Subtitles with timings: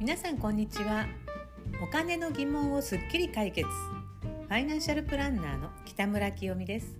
[0.00, 1.06] 皆さんこんにちは。
[1.82, 3.68] お金の疑問をすっきり解決。
[3.68, 6.96] ファイナンシャルプランナーの北村清美です。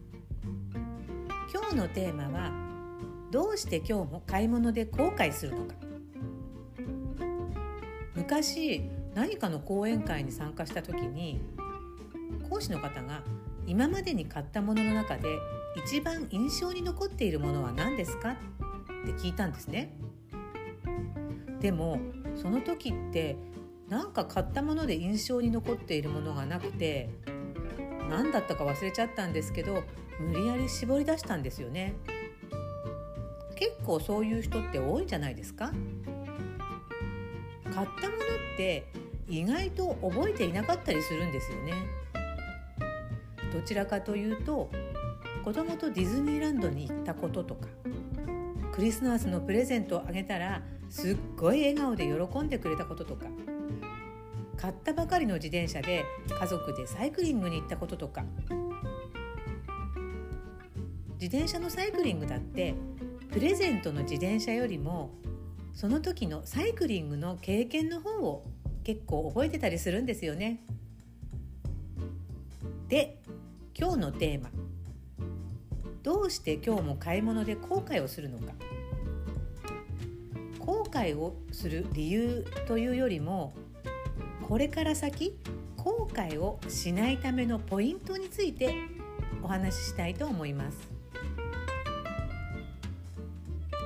[1.51, 2.53] 今日のテーマは
[3.31, 5.75] どうして今日も買い物で後悔するのか。
[8.17, 8.83] 昔
[9.15, 11.41] 何かの講演会に参加した時に
[12.51, 13.23] 講師の方が
[13.67, 15.39] 今までに買ったものの中で
[15.87, 18.33] 一番印象に残っているものは何ですか？
[18.33, 18.37] っ
[19.07, 19.97] て聞いたんですね。
[21.61, 21.99] でも
[22.41, 23.37] その時って
[23.89, 27.11] なんか買ったもので印象に残っているものがなくて
[28.09, 29.83] 何だったか忘れちゃったんですけど
[30.21, 31.95] 無理やり絞り出したんですよね。
[33.57, 35.73] 結構そういう人って多いんじゃないですか。
[37.75, 38.23] 買ったもの
[38.55, 38.87] って
[39.29, 41.75] 意外と覚えていなかったりするんですよね。
[43.53, 44.71] どちらかというと
[45.45, 47.69] 子供とディズニーランドに行ったこととか
[48.73, 53.27] クリスマスのプレゼントをあげたらすっごい笑顔で喜んでくれたこととか。
[54.57, 58.25] 買ったばかりの自転車で家族でサイクリングに行ったこととか。
[61.19, 62.75] 自転車のサイクリングだって
[63.31, 65.11] プレゼントの自転車よりも
[65.73, 68.45] その時のサイクリングの経験の方を
[68.83, 70.61] 結構覚えてたりするんですよね。
[72.89, 73.23] で
[73.79, 74.51] 今日のテーマ。
[76.03, 78.53] どうして今日も買い物で後悔をするのか。
[80.71, 83.53] 後悔をする理由というよりも
[84.47, 85.37] これから先
[85.77, 88.73] 後悔をしないためのポイントについて
[89.43, 90.79] お話ししたいと思います。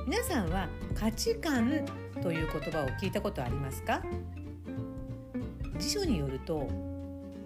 [0.05, 1.87] 皆さんは価値観
[2.21, 4.03] という言葉を聞いたことありますか？
[5.79, 6.67] 辞書によると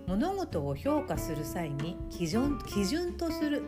[0.06, 3.64] 物事を評価する際に基準基準とする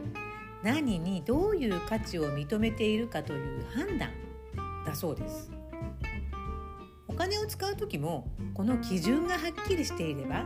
[0.64, 4.10] 何にどういう価値を認めているかという判断
[4.86, 5.61] だそうです。
[7.22, 10.44] 金を使う時もこの基準がはっきりしていれば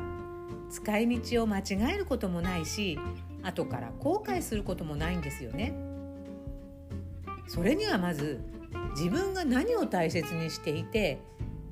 [0.69, 1.63] 使い道を間違
[1.93, 2.99] えることもないし
[3.43, 5.73] 後から後悔することもないんですよね。
[7.47, 8.41] それにはまず
[8.89, 11.21] 自分が何を大切にしていて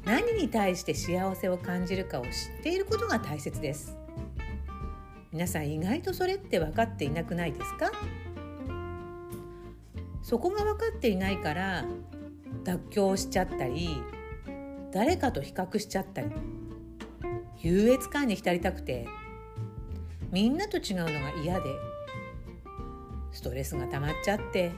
[0.06, 2.30] 何に対して幸せを感じるかを知っ
[2.64, 3.98] ていることが大切です。
[5.34, 7.92] 皆さん意外とそれって分かっていなくないですか？
[10.22, 11.84] そこが分かっていないから
[12.64, 14.02] 妥協しちゃったり
[14.94, 16.28] 誰かと比較しちゃったり
[17.60, 19.08] 優越感に浸りたくて
[20.32, 21.12] みんなと違うのが
[21.44, 21.66] 嫌で
[23.32, 24.72] ストレスが溜まっちゃって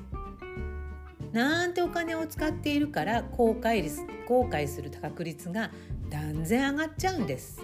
[1.33, 5.69] なんてお金を使っているから後悔率後悔する確率が
[6.09, 7.61] 断然上がっちゃうんです。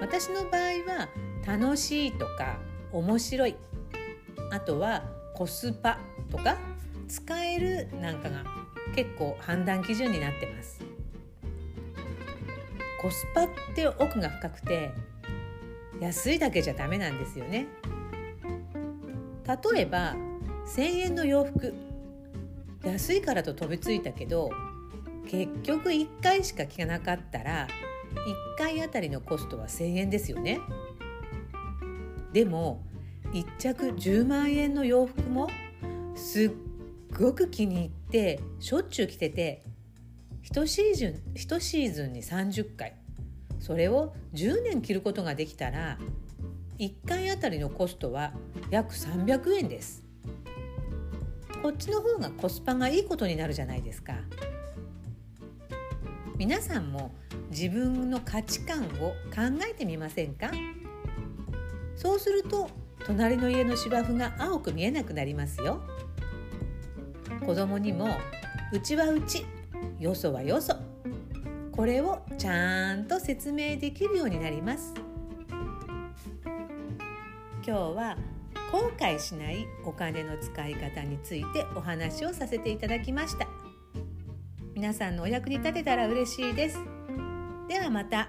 [0.00, 1.08] 私の場合は
[1.46, 2.58] 楽しいとか
[2.92, 3.56] 面白い。
[4.50, 5.04] あとは
[5.34, 5.98] コスパ
[6.30, 6.56] とか
[7.06, 8.57] 使えるなんかが
[8.94, 10.80] 結構判断基準になってます。
[13.00, 14.90] コスパって奥が深くて
[16.00, 17.66] 安いだけじゃダメなんですよね。
[19.46, 20.14] 例えば
[20.66, 21.74] 1,000円の洋服。
[22.84, 24.50] 安いからと飛びついたけど
[25.28, 27.66] 結局1回しか着なかったら
[28.56, 30.60] 1回あたりのコストは1,000円ですよね。
[32.32, 32.82] でも
[33.32, 35.48] 1着10万円の洋服も
[36.14, 36.50] すっ
[37.18, 39.62] ごく気に入ってしょっちゅう着てて
[40.50, 42.94] 1シーズン1シーズンに30回。
[43.60, 45.98] それを10年着ることができたら
[46.78, 48.32] 1回あたりのコストは
[48.70, 50.04] 約300円です。
[51.62, 54.14] こっちの方がコスパがいいことになるじゃないですか。
[56.38, 57.10] 皆さんも
[57.50, 59.14] 自分の価値観を考
[59.68, 60.50] えてみませんか？
[61.96, 62.70] そうすると
[63.04, 65.82] 隣の家の芝生が青く見えなくなりますよ。
[67.48, 68.08] 子供にも
[68.70, 69.46] うちはうち
[69.98, 70.76] よそはよそ。
[71.72, 74.92] これをちゃんと説明できるようになります。
[76.44, 78.18] 今日は
[78.70, 83.48] 後悔しないお金の使い方についてお話をさせていただきました。
[84.74, 86.78] 皆さんのお役に立てたら嬉しいです。
[87.66, 88.28] ではまた。